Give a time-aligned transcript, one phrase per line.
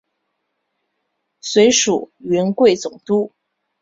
[1.41, 3.31] 随署云贵总督。